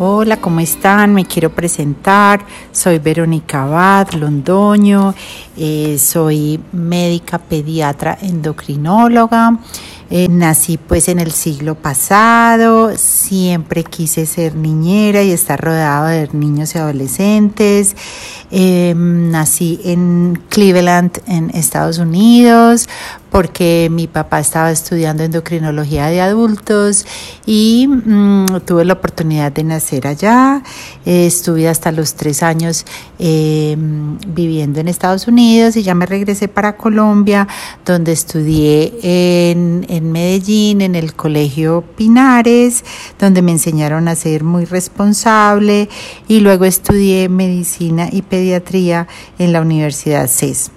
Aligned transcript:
Hola, 0.00 0.40
¿cómo 0.40 0.58
están? 0.58 1.14
Me 1.14 1.24
quiero 1.24 1.50
presentar. 1.50 2.44
Soy 2.72 2.98
Verónica 2.98 3.62
Abad 3.62 4.10
Londoño. 4.14 5.14
Eh, 5.56 5.98
soy 6.00 6.60
médica 6.72 7.38
pediatra 7.38 8.18
endocrinóloga. 8.20 9.56
Eh, 10.10 10.28
nací 10.28 10.76
pues 10.76 11.08
en 11.08 11.18
el 11.18 11.32
siglo 11.32 11.74
pasado, 11.74 12.92
siempre 12.96 13.84
quise 13.84 14.26
ser 14.26 14.54
niñera 14.54 15.22
y 15.22 15.32
estar 15.32 15.60
rodeado 15.60 16.06
de 16.06 16.28
niños 16.32 16.74
y 16.74 16.78
adolescentes. 16.78 17.96
Em, 18.50 19.30
nací 19.30 19.80
en 19.84 20.40
Cleveland, 20.48 21.18
en 21.26 21.50
Estados 21.50 21.98
Unidos, 21.98 22.88
porque 23.34 23.88
mi 23.90 24.06
papá 24.06 24.38
estaba 24.38 24.70
estudiando 24.70 25.24
endocrinología 25.24 26.06
de 26.06 26.20
adultos 26.20 27.04
y 27.46 27.88
mm, 27.88 28.60
tuve 28.64 28.84
la 28.84 28.92
oportunidad 28.92 29.50
de 29.50 29.64
nacer 29.64 30.06
allá. 30.06 30.62
estuve 31.04 31.68
hasta 31.68 31.90
los 31.90 32.14
tres 32.14 32.44
años 32.44 32.84
em, 33.18 34.18
viviendo 34.28 34.78
en 34.78 34.86
Estados 34.86 35.26
Unidos 35.26 35.76
y 35.76 35.82
ya 35.82 35.96
me 35.96 36.06
regresé 36.06 36.46
para 36.46 36.76
Colombia, 36.76 37.48
donde 37.84 38.12
estudié 38.12 38.92
en, 39.02 39.84
en 39.94 40.12
Medellín, 40.12 40.80
en 40.80 40.94
el 40.94 41.14
Colegio 41.14 41.82
Pinares, 41.96 42.84
donde 43.18 43.42
me 43.42 43.52
enseñaron 43.52 44.08
a 44.08 44.14
ser 44.14 44.44
muy 44.44 44.64
responsable 44.64 45.88
y 46.28 46.40
luego 46.40 46.64
estudié 46.64 47.28
medicina 47.28 48.08
y 48.10 48.22
pediatría 48.22 49.06
en 49.38 49.52
la 49.52 49.60
Universidad 49.60 50.28
CES. 50.28 50.70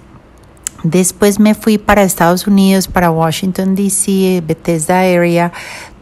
Después 0.84 1.40
me 1.40 1.54
fui 1.54 1.76
para 1.76 2.04
Estados 2.04 2.46
Unidos, 2.46 2.86
para 2.86 3.10
Washington, 3.10 3.74
D.C., 3.74 4.42
Bethesda 4.46 5.00
Area, 5.00 5.52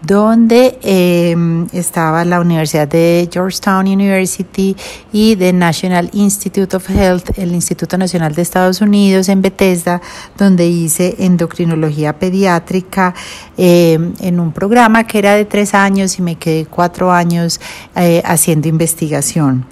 donde 0.07 0.79
em, 0.83 1.67
estaba 1.73 2.25
la 2.25 2.41
Universidad 2.41 2.87
de 2.87 3.29
Georgetown 3.33 3.87
University 3.89 4.77
y 5.13 5.35
the 5.35 5.53
National 5.53 6.09
Institute 6.13 6.77
of 6.77 6.89
Health, 6.89 7.37
el 7.37 7.53
Instituto 7.53 7.99
Nacional 7.99 8.35
de 8.35 8.43
Estados 8.43 8.81
Unidos 8.81 9.29
en 9.29 9.43
Bethesda, 9.43 10.01
donde 10.39 10.69
hice 10.69 11.17
endocrinología 11.19 12.19
pediátrica 12.19 13.15
em, 13.57 14.13
en 14.21 14.39
un 14.39 14.53
programa 14.53 15.05
que 15.05 15.19
era 15.19 15.35
de 15.35 15.45
tres 15.45 15.75
años 15.75 16.19
y 16.19 16.23
me 16.23 16.37
quedé 16.37 16.67
cuatro 16.67 17.11
años 17.11 17.61
eh, 17.97 18.23
haciendo 18.25 18.69
investigación. 18.69 19.67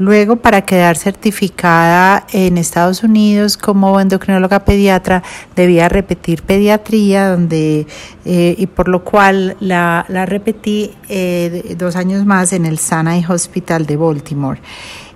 Luego, 0.00 0.36
para 0.36 0.62
quedar 0.62 0.96
certificada 0.96 2.26
en 2.32 2.56
Estados 2.56 3.02
Unidos 3.02 3.58
como 3.58 4.00
endocrinóloga 4.00 4.64
pediatra, 4.64 5.22
debía 5.54 5.90
repetir 5.90 6.42
pediatría, 6.42 7.28
donde 7.28 7.86
eh, 8.24 8.54
y 8.56 8.66
por 8.66 8.88
lo 8.88 9.04
cual 9.04 9.58
la, 9.60 9.79
repetí 10.26 10.90
eh, 11.08 11.74
dos 11.78 11.96
años 11.96 12.24
más 12.24 12.52
en 12.52 12.66
el 12.66 12.78
Sinai 12.78 13.24
Hospital 13.28 13.86
de 13.86 13.96
Baltimore. 13.96 14.60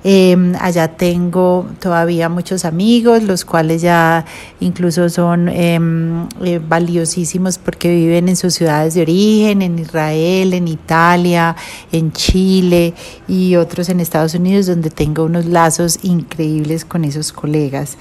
Em, 0.06 0.54
allá 0.60 0.88
tengo 0.88 1.66
todavía 1.80 2.28
muchos 2.28 2.66
amigos, 2.66 3.22
los 3.22 3.46
cuales 3.46 3.80
ya 3.80 4.26
incluso 4.60 5.08
son 5.08 5.48
em, 5.48 6.28
eh, 6.44 6.60
valiosísimos 6.62 7.56
porque 7.56 7.88
viven 7.88 8.28
en 8.28 8.36
sus 8.36 8.52
ciudades 8.52 8.92
de 8.92 9.00
origen, 9.00 9.62
en 9.62 9.78
Israel, 9.78 10.52
en 10.52 10.68
Italia, 10.68 11.56
en 11.90 12.12
Chile 12.12 12.92
y 13.26 13.56
otros 13.56 13.88
en 13.88 13.98
Estados 13.98 14.34
Unidos, 14.34 14.66
donde 14.66 14.90
tengo 14.90 15.24
unos 15.24 15.46
lazos 15.46 15.98
increíbles 16.02 16.84
con 16.84 17.04
esos 17.04 17.32
colegas. 17.32 17.96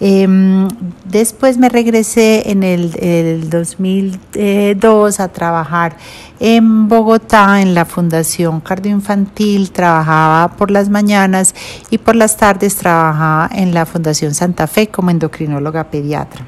Em, 0.00 0.66
después 1.04 1.56
me 1.56 1.68
regresé 1.68 2.50
en 2.50 2.64
el, 2.64 2.96
el 2.98 3.48
2002 3.48 5.20
a 5.20 5.28
trabajar 5.28 5.96
en 6.40 6.88
Bogotá, 6.88 7.62
en 7.62 7.74
la 7.74 7.84
Fundación 7.84 8.60
Cardioinfantil, 8.60 9.70
trabajaba 9.70 10.56
por 10.56 10.70
las 10.70 10.88
mañanas 10.88 11.43
y 11.90 11.98
por 11.98 12.14
las 12.14 12.36
tardes 12.36 12.76
trabajaba 12.76 13.50
en 13.52 13.74
la 13.74 13.84
Fundación 13.84 14.34
Santa 14.34 14.66
Fe 14.66 14.86
como 14.86 15.10
endocrinóloga 15.10 15.90
pediatra. 15.90 16.46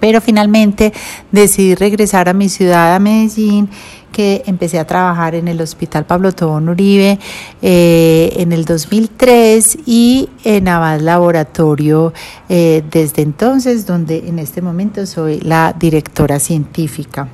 Pero 0.00 0.20
finalmente 0.20 0.92
decidí 1.32 1.74
regresar 1.74 2.28
a 2.28 2.32
mi 2.32 2.48
ciudad, 2.48 2.94
a 2.94 2.98
Medellín, 2.98 3.68
que 4.16 4.42
empecé 4.46 4.78
a 4.78 4.86
trabajar 4.86 5.34
en 5.34 5.46
el 5.46 5.60
Hospital 5.60 6.06
Pablo 6.06 6.32
Tobón 6.32 6.70
Uribe 6.70 7.18
eh, 7.60 8.32
en 8.36 8.52
el 8.52 8.64
2003 8.64 9.80
y 9.84 10.30
en 10.42 10.68
Abad 10.68 11.00
Laboratorio 11.00 12.14
eh, 12.48 12.82
desde 12.90 13.20
entonces, 13.20 13.84
donde 13.84 14.26
en 14.26 14.38
este 14.38 14.62
momento 14.62 15.04
soy 15.04 15.40
la 15.40 15.74
directora 15.78 16.38
científica. 16.38 17.28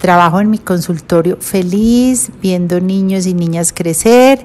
Trabajo 0.00 0.40
en 0.40 0.48
mi 0.48 0.58
consultorio 0.58 1.36
feliz, 1.40 2.30
viendo 2.40 2.80
niños 2.80 3.26
y 3.26 3.34
niñas 3.34 3.72
crecer. 3.74 4.44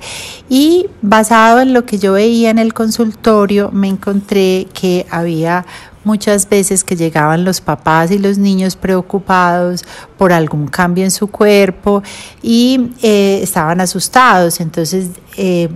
Y 0.50 0.88
basado 1.02 1.62
en 1.62 1.74
lo 1.74 1.86
que 1.86 1.98
yo 1.98 2.14
veía 2.14 2.50
en 2.50 2.60
el 2.60 2.74
consultorio 2.74 3.72
me 3.72 3.88
encontré 3.88 4.68
que 4.74 5.06
había 5.10 5.66
muchas 6.06 6.48
veces 6.48 6.84
que 6.84 6.96
llegaban 6.96 7.44
los 7.44 7.60
papás 7.60 8.12
y 8.12 8.20
los 8.20 8.38
niños 8.38 8.76
preocupados 8.76 9.84
por 10.18 10.32
algún 10.32 10.68
cambio 10.68 11.04
en 11.04 11.12
su 11.12 11.28
cuerpo 11.28 12.02
y 12.42 12.92
eh, 13.02 13.40
estaban 13.44 13.82
asustados. 13.82 14.62
Entonces 14.62 15.08
eh, 15.36 15.68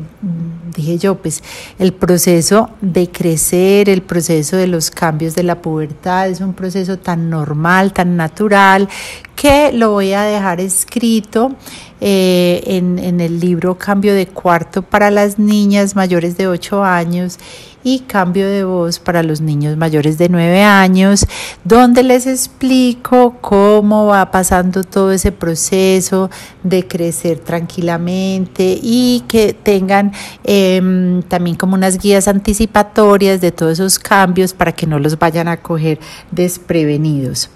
dije 0.75 0.97
yo, 0.97 1.15
pues 1.15 1.43
el 1.77 1.93
proceso 1.93 2.69
de 2.81 3.09
crecer, 3.09 3.89
el 3.89 4.01
proceso 4.01 4.55
de 4.55 4.67
los 4.67 4.89
cambios 4.91 5.35
de 5.35 5.43
la 5.43 5.61
pubertad 5.61 6.29
es 6.29 6.39
un 6.39 6.53
proceso 6.53 6.97
tan 6.97 7.29
normal, 7.29 7.93
tan 7.93 8.15
natural, 8.15 8.87
que 9.35 9.71
lo 9.71 9.91
voy 9.91 10.13
a 10.13 10.23
dejar 10.23 10.59
escrito 10.59 11.55
eh, 12.01 12.61
en, 12.65 12.99
en, 12.99 13.19
el 13.19 13.39
libro 13.39 13.77
Cambio 13.77 14.13
de 14.13 14.27
cuarto 14.27 14.81
para 14.81 15.11
las 15.11 15.39
niñas 15.39 15.95
mayores 15.95 16.37
de 16.37 16.47
8 16.47 16.83
años 16.83 17.37
y 17.83 17.99
Cambio 17.99 18.47
de 18.47 18.63
voz 18.63 18.99
para 18.99 19.23
los 19.23 19.41
niños 19.41 19.77
mayores 19.77 20.17
de 20.17 20.29
9 20.29 20.63
años, 20.63 21.25
donde 21.63 22.03
les 22.03 22.27
explico 22.27 23.37
cómo 23.41 24.07
va 24.07 24.31
pasando 24.31 24.83
todo 24.83 25.11
ese 25.11 25.31
proceso 25.31 26.29
de 26.63 26.87
crecer 26.87 27.39
tranquilamente 27.39 28.77
y 28.81 29.23
que 29.27 29.53
tengan 29.53 30.11
em, 30.43 31.21
también 31.23 31.55
como 31.55 31.75
unas 31.75 31.97
guías 31.97 32.27
anticipatorias 32.27 33.41
de 33.41 33.51
todos 33.51 33.73
esos 33.73 33.99
cambios 33.99 34.53
para 34.53 34.71
que 34.71 34.87
no 34.87 34.99
los 34.99 35.17
vayan 35.17 35.47
a 35.47 35.57
coger 35.57 35.99
desprevenidos. 36.31 37.49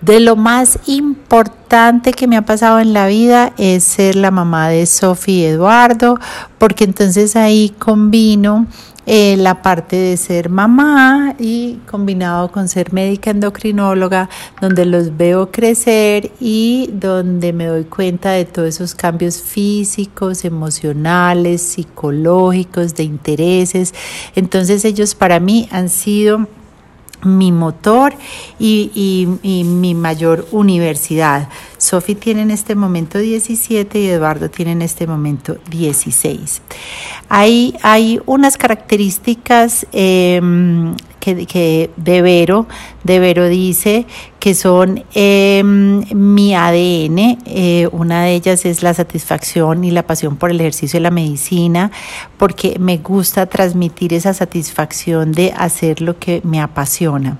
De 0.00 0.20
lo 0.20 0.36
más 0.36 0.78
importante 0.86 2.12
que 2.12 2.28
me 2.28 2.36
ha 2.36 2.42
pasado 2.42 2.78
en 2.78 2.92
la 2.92 3.08
vida 3.08 3.52
es 3.58 3.82
ser 3.82 4.14
la 4.14 4.30
mamá 4.30 4.68
de 4.68 4.86
Sofía 4.86 5.34
y 5.34 5.44
Eduardo, 5.46 6.20
porque 6.56 6.84
entonces 6.84 7.34
ahí 7.34 7.74
combino 7.78 8.66
eh, 9.10 9.38
la 9.38 9.62
parte 9.62 9.96
de 9.96 10.18
ser 10.18 10.50
mamá 10.50 11.34
y 11.38 11.78
combinado 11.90 12.52
con 12.52 12.68
ser 12.68 12.92
médica 12.92 13.30
endocrinóloga, 13.30 14.28
donde 14.60 14.84
los 14.84 15.16
veo 15.16 15.50
crecer 15.50 16.30
y 16.40 16.90
donde 16.92 17.54
me 17.54 17.64
doy 17.64 17.84
cuenta 17.84 18.32
de 18.32 18.44
todos 18.44 18.68
esos 18.68 18.94
cambios 18.94 19.40
físicos, 19.40 20.44
emocionales, 20.44 21.62
psicológicos, 21.62 22.94
de 22.96 23.04
intereses. 23.04 23.94
Entonces 24.34 24.84
ellos 24.84 25.14
para 25.14 25.40
mí 25.40 25.70
han 25.72 25.88
sido 25.88 26.46
mi 27.24 27.52
motor 27.52 28.14
y, 28.58 29.28
mi 29.42 29.94
mayor 29.94 30.46
universidad. 30.50 31.48
Sofi 31.76 32.14
tiene 32.14 32.42
en 32.42 32.50
este 32.50 32.74
momento 32.74 33.18
17 33.18 34.00
y 34.00 34.08
Eduardo 34.08 34.50
tiene 34.50 34.72
en 34.72 34.82
este 34.82 35.06
momento 35.06 35.58
16. 35.70 36.62
Hay, 37.28 37.74
hay 37.82 38.20
unas 38.26 38.56
características 38.56 39.86
em, 39.92 40.94
que, 41.20 41.46
que 41.46 41.90
de 41.96 42.22
Vero 42.22 43.48
dice 43.48 44.06
que 44.38 44.54
son 44.54 45.04
em, 45.14 46.04
mi 46.14 46.54
ADN. 46.54 47.38
Eh, 47.44 47.88
una 47.92 48.22
de 48.22 48.34
ellas 48.34 48.64
es 48.64 48.82
la 48.82 48.94
satisfacción 48.94 49.84
y 49.84 49.90
la 49.90 50.04
pasión 50.04 50.36
por 50.36 50.50
el 50.50 50.60
ejercicio 50.60 50.98
de 50.98 51.02
la 51.02 51.10
medicina, 51.10 51.90
porque 52.36 52.76
me 52.78 52.98
gusta 52.98 53.46
transmitir 53.46 54.14
esa 54.14 54.34
satisfacción 54.34 55.32
de 55.32 55.52
hacer 55.56 56.00
lo 56.00 56.18
que 56.18 56.40
me 56.44 56.60
apasiona. 56.60 57.38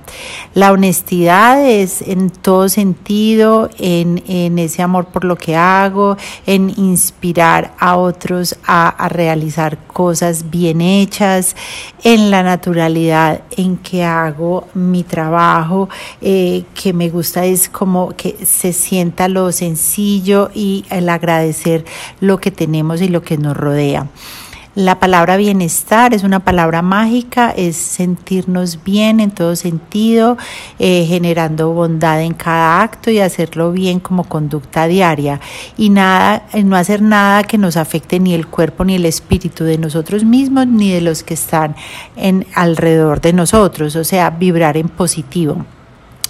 La 0.55 0.73
honestidad 0.73 1.65
es 1.65 2.03
en 2.03 2.31
todo 2.31 2.69
sentido, 2.69 3.71
en, 3.79 4.23
en 4.27 4.59
ese 4.59 4.83
amor 4.83 5.07
por 5.07 5.25
lo 5.25 5.37
que 5.37 5.57
hago, 5.57 6.17
en 6.47 6.71
inspirar 6.77 7.75
a 7.79 7.97
otros 7.97 8.57
a, 8.67 8.89
a 8.89 9.09
realizar 9.09 9.79
cosas 9.87 10.51
bien 10.51 10.81
hechas, 10.81 11.55
en 12.03 12.31
la 12.31 12.43
naturalidad 12.43 13.43
en 13.57 13.77
que 13.77 14.05
hago 14.05 14.69
mi 14.75 15.03
trabajo, 15.03 15.89
eh, 16.21 16.65
que 16.75 16.88
me 16.93 17.11
gusta 17.11 17.45
es 17.45 17.69
como 17.69 18.11
que 18.11 18.37
se 18.45 18.73
sienta 18.73 19.29
lo 19.29 19.53
sencillo 19.53 20.51
y 20.55 20.85
el 20.91 21.09
agradecer 21.09 21.85
lo 22.21 22.39
que 22.39 22.51
tenemos 22.51 23.01
y 23.03 23.09
lo 23.09 23.23
que 23.23 23.39
nos 23.39 23.57
rodea. 23.57 24.09
La 24.79 25.01
palabra 25.01 25.37
bienestar 25.37 26.15
es 26.15 26.23
una 26.23 26.39
palabra 26.39 26.83
mágica, 26.83 27.51
es 27.51 27.77
sentirnos 27.77 28.85
bien 28.85 29.19
en 29.19 29.33
todo 29.33 29.57
sentido, 29.57 30.37
eh, 30.79 31.05
generando 31.05 31.73
bondad 31.73 32.23
en 32.23 32.33
cada 32.33 32.81
acto 32.81 33.11
y 33.11 33.19
hacerlo 33.19 33.73
bien 33.73 33.99
como 33.99 34.23
conducta 34.29 34.87
diaria. 34.87 35.41
Y 35.77 35.91
nada, 35.91 36.47
no 36.63 36.77
hacer 36.77 37.03
nada 37.03 37.43
que 37.43 37.59
nos 37.59 37.77
afecte 37.77 38.21
ni 38.21 38.35
el 38.35 38.47
cuerpo 38.47 38.85
ni 38.85 38.95
el 38.95 39.07
espíritu 39.07 39.65
de 39.65 39.79
nosotros 39.79 40.23
mismos 40.23 40.69
ni 40.69 40.93
de 40.93 41.01
los 41.01 41.25
que 41.25 41.35
están 41.35 41.75
en, 42.15 42.47
alrededor 42.55 43.21
de 43.21 43.33
nosotros, 43.33 43.97
o 43.97 44.05
sea, 44.05 44.31
vibrar 44.31 44.77
en 44.77 44.89
positivo. 44.89 45.67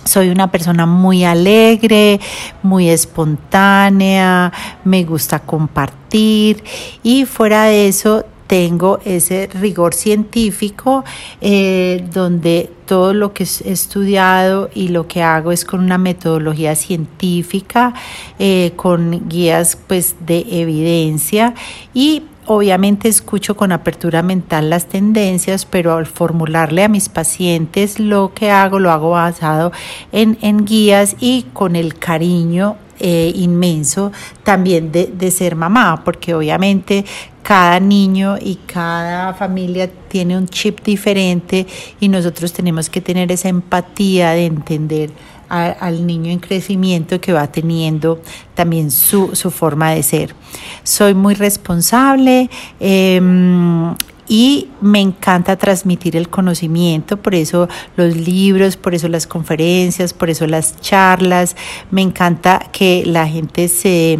Soy 0.08 0.30
una 0.30 0.50
persona 0.50 0.86
muy 0.86 1.22
alegre, 1.24 2.18
muy 2.62 2.88
espontánea, 2.88 4.50
me 4.82 5.04
gusta 5.04 5.40
compartir 5.40 6.64
y 7.02 7.26
fuera 7.26 7.64
de 7.64 7.88
eso 7.88 8.24
tengo 8.46 9.00
ese 9.04 9.50
rigor 9.52 9.92
científico 9.92 11.04
eh, 11.42 12.06
donde 12.10 12.72
todo 12.86 13.12
lo 13.12 13.34
que 13.34 13.44
he 13.44 13.70
estudiado 13.70 14.70
y 14.74 14.88
lo 14.88 15.06
que 15.06 15.22
hago 15.22 15.52
es 15.52 15.66
con 15.66 15.80
una 15.80 15.98
metodología 15.98 16.74
científica, 16.74 17.92
eh, 18.38 18.72
con 18.76 19.28
guías 19.28 19.76
pues 19.86 20.16
de 20.20 20.46
evidencia 20.50 21.52
y 21.92 22.22
obviamente 22.48 23.08
escucho 23.08 23.56
con 23.56 23.72
apertura 23.72 24.22
mental 24.22 24.70
las 24.70 24.86
tendencias, 24.86 25.66
pero 25.66 25.94
al 25.94 26.06
formularle 26.06 26.82
a 26.82 26.88
mis 26.88 27.08
pacientes 27.08 28.00
lo 28.00 28.32
que 28.34 28.50
hago, 28.50 28.78
lo 28.78 28.90
hago 28.90 29.10
basado 29.10 29.70
en, 30.12 30.38
en 30.40 30.64
guías 30.64 31.14
y 31.20 31.42
con 31.52 31.76
el 31.76 31.98
cariño 31.98 32.76
eh, 33.00 33.32
inmenso 33.36 34.12
también 34.42 34.90
de, 34.90 35.06
de, 35.06 35.30
ser 35.30 35.54
mamá, 35.54 36.02
porque 36.04 36.34
obviamente 36.34 37.04
cada 37.42 37.78
niño 37.78 38.36
y 38.40 38.56
cada 38.66 39.34
familia 39.34 39.88
tiene 40.08 40.36
un 40.36 40.48
chip 40.48 40.82
diferente 40.82 41.66
y 42.00 42.08
nosotros 42.08 42.52
tenemos 42.52 42.90
que 42.90 43.00
tener 43.00 43.30
esa 43.30 43.50
empatía 43.50 44.30
de 44.30 44.46
entender 44.46 45.10
al 45.48 46.06
niño 46.06 46.30
en 46.30 46.38
crecimiento 46.38 47.20
que 47.20 47.32
va 47.32 47.46
teniendo 47.46 48.20
también 48.54 48.90
su, 48.90 49.34
su 49.34 49.50
forma 49.50 49.90
de 49.90 50.02
ser. 50.02 50.34
Soy 50.82 51.14
muy 51.14 51.34
responsable. 51.34 52.50
Em, 52.80 53.94
y 54.28 54.68
me 54.82 55.00
encanta 55.00 55.56
transmitir 55.56 56.14
el 56.14 56.28
conocimiento, 56.28 57.16
por 57.16 57.34
eso 57.34 57.66
los 57.96 58.14
libros, 58.14 58.76
por 58.76 58.94
eso 58.94 59.08
las 59.08 59.26
conferencias, 59.26 60.12
por 60.12 60.28
eso 60.28 60.46
las 60.46 60.78
charlas, 60.82 61.56
me 61.90 62.02
encanta 62.02 62.68
que 62.70 63.04
la 63.06 63.26
gente 63.26 63.68
se 63.68 64.18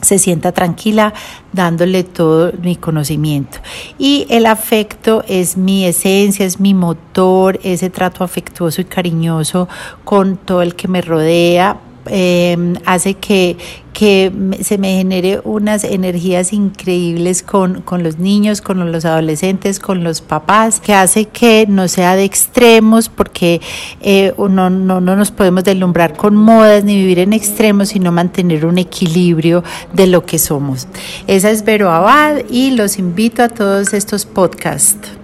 se 0.00 0.18
sienta 0.18 0.52
tranquila 0.52 1.14
dándole 1.52 2.04
todo 2.04 2.52
mi 2.62 2.76
conocimiento. 2.76 3.58
Y 3.98 4.26
el 4.28 4.46
afecto 4.46 5.24
es 5.28 5.56
mi 5.56 5.86
esencia, 5.86 6.44
es 6.44 6.60
mi 6.60 6.74
motor, 6.74 7.58
ese 7.62 7.90
trato 7.90 8.24
afectuoso 8.24 8.80
y 8.80 8.84
cariñoso 8.84 9.68
con 10.04 10.36
todo 10.36 10.62
el 10.62 10.74
que 10.74 10.88
me 10.88 11.00
rodea 11.00 11.78
Em, 12.06 12.74
hace 12.84 13.14
que, 13.14 13.56
que 13.94 14.30
se 14.60 14.76
me 14.76 14.98
genere 14.98 15.40
unas 15.44 15.84
energías 15.84 16.52
increíbles 16.52 17.42
con, 17.42 17.80
con, 17.80 18.02
los 18.02 18.18
niños, 18.18 18.60
con 18.60 18.92
los 18.92 19.04
adolescentes, 19.04 19.78
con 19.78 20.04
los 20.04 20.20
papás, 20.20 20.80
que 20.80 20.92
hace 20.92 21.26
que 21.26 21.66
no 21.68 21.88
sea 21.88 22.14
de 22.16 22.24
extremos, 22.24 23.08
porque 23.08 23.60
eh, 24.00 24.34
no, 24.36 24.68
no, 24.68 25.00
no 25.00 25.16
nos 25.16 25.30
podemos 25.30 25.64
deslumbrar 25.64 26.14
con 26.14 26.36
modas 26.36 26.84
ni 26.84 26.96
vivir 26.96 27.20
en 27.20 27.32
extremos, 27.32 27.88
sino 27.90 28.12
mantener 28.12 28.66
un 28.66 28.78
equilibrio 28.78 29.64
de 29.92 30.06
lo 30.06 30.26
que 30.26 30.38
somos. 30.38 30.86
Esa 31.26 31.50
es 31.50 31.64
Vero 31.64 31.90
Abad 31.90 32.42
y 32.50 32.72
los 32.72 32.98
invito 32.98 33.42
a 33.42 33.48
todos 33.48 33.94
estos 33.94 34.26
podcasts. 34.26 35.23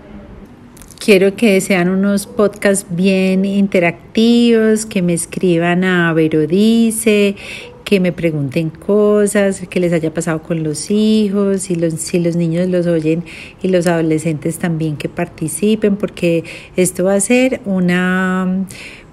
Quiero 1.02 1.34
que 1.34 1.58
sean 1.62 1.88
unos 1.88 2.26
podcasts 2.26 2.84
bien 2.90 3.46
interactivos, 3.46 4.84
que 4.84 5.00
me 5.00 5.14
escriban 5.14 5.82
a 5.82 6.12
Verodice, 6.12 7.36
que 7.84 8.00
me 8.00 8.12
pregunten 8.12 8.68
cosas, 8.68 9.62
que 9.70 9.80
les 9.80 9.94
haya 9.94 10.12
pasado 10.12 10.42
con 10.42 10.62
los 10.62 10.90
hijos, 10.90 11.70
y 11.70 11.76
los, 11.76 11.94
si 11.94 12.18
los 12.18 12.36
niños 12.36 12.68
los 12.68 12.86
oyen 12.86 13.24
y 13.62 13.68
los 13.68 13.86
adolescentes 13.86 14.58
también 14.58 14.98
que 14.98 15.08
participen, 15.08 15.96
porque 15.96 16.44
esto 16.76 17.04
va 17.04 17.14
a 17.14 17.20
ser 17.20 17.62
una, 17.64 18.66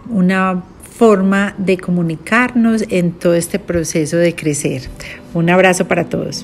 una 0.10 0.66
forma 0.98 1.56
de 1.58 1.78
comunicarnos 1.78 2.84
en 2.90 3.14
todo 3.14 3.34
este 3.34 3.60
proceso 3.60 4.18
de 4.18 4.36
crecer. 4.36 4.90
Un 5.34 5.50
abrazo 5.50 5.88
para 5.88 6.04
todos. 6.04 6.44